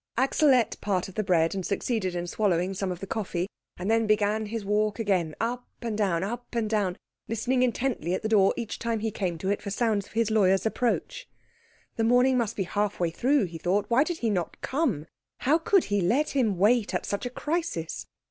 Axel 0.17 0.49
ate 0.55 0.81
part 0.81 1.07
of 1.09 1.13
the 1.13 1.21
bread, 1.23 1.53
and 1.53 1.63
succeeded 1.63 2.15
in 2.15 2.25
swallowing 2.25 2.73
some 2.73 2.91
of 2.91 3.01
the 3.01 3.05
coffee, 3.05 3.45
and 3.77 3.91
then 3.91 4.07
began 4.07 4.47
his 4.47 4.65
walk 4.65 4.97
again, 4.97 5.35
up 5.39 5.67
and 5.79 5.95
down, 5.95 6.23
up 6.23 6.47
and 6.55 6.67
down, 6.67 6.97
listening 7.27 7.61
intently 7.61 8.15
at 8.15 8.23
the 8.23 8.27
door 8.27 8.51
each 8.57 8.79
time 8.79 9.01
he 9.01 9.11
came 9.11 9.37
to 9.37 9.51
it 9.51 9.61
for 9.61 9.69
sounds 9.69 10.07
of 10.07 10.13
his 10.13 10.31
lawyer's 10.31 10.65
approach. 10.65 11.29
The 11.97 12.03
morning 12.03 12.35
must 12.35 12.55
be 12.55 12.63
halfway 12.63 13.11
through, 13.11 13.45
he 13.45 13.59
thought; 13.59 13.85
why 13.89 14.03
did 14.03 14.17
he 14.17 14.31
not 14.31 14.59
come? 14.61 15.05
How 15.41 15.59
could 15.59 15.83
he 15.83 16.01
let 16.01 16.31
him 16.31 16.57
wait 16.57 16.95
at 16.95 17.05
such 17.05 17.27
a 17.27 17.29
crisis? 17.29 18.07